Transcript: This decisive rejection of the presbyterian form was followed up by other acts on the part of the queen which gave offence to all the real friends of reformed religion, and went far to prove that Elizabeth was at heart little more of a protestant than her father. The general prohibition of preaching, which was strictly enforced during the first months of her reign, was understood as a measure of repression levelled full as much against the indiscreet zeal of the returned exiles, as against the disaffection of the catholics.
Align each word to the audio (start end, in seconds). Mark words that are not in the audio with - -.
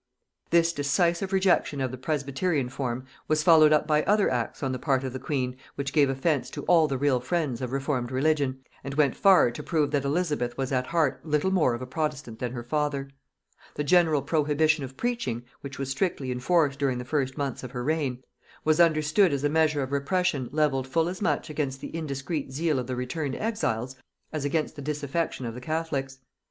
This 0.49 0.73
decisive 0.73 1.31
rejection 1.31 1.79
of 1.79 1.91
the 1.91 1.97
presbyterian 1.99 2.69
form 2.69 3.05
was 3.27 3.43
followed 3.43 3.71
up 3.71 3.85
by 3.85 4.01
other 4.05 4.31
acts 4.31 4.63
on 4.63 4.71
the 4.71 4.79
part 4.79 5.03
of 5.03 5.13
the 5.13 5.19
queen 5.19 5.55
which 5.75 5.93
gave 5.93 6.09
offence 6.09 6.49
to 6.49 6.63
all 6.63 6.87
the 6.87 6.97
real 6.97 7.19
friends 7.19 7.61
of 7.61 7.71
reformed 7.71 8.09
religion, 8.11 8.61
and 8.83 8.95
went 8.95 9.15
far 9.15 9.51
to 9.51 9.61
prove 9.61 9.91
that 9.91 10.03
Elizabeth 10.03 10.57
was 10.57 10.71
at 10.71 10.87
heart 10.87 11.23
little 11.23 11.51
more 11.51 11.75
of 11.75 11.83
a 11.83 11.85
protestant 11.85 12.39
than 12.39 12.51
her 12.53 12.63
father. 12.63 13.11
The 13.75 13.83
general 13.83 14.23
prohibition 14.23 14.83
of 14.83 14.97
preaching, 14.97 15.43
which 15.59 15.77
was 15.77 15.91
strictly 15.91 16.31
enforced 16.31 16.79
during 16.79 16.97
the 16.97 17.05
first 17.05 17.37
months 17.37 17.61
of 17.63 17.69
her 17.69 17.83
reign, 17.83 18.23
was 18.63 18.79
understood 18.79 19.31
as 19.31 19.43
a 19.43 19.49
measure 19.49 19.83
of 19.83 19.91
repression 19.91 20.49
levelled 20.51 20.87
full 20.87 21.09
as 21.09 21.21
much 21.21 21.47
against 21.51 21.79
the 21.79 21.95
indiscreet 21.95 22.51
zeal 22.51 22.79
of 22.79 22.87
the 22.87 22.95
returned 22.95 23.35
exiles, 23.35 23.95
as 24.33 24.45
against 24.45 24.75
the 24.75 24.81
disaffection 24.81 25.45
of 25.45 25.53
the 25.53 25.61
catholics. 25.61 26.17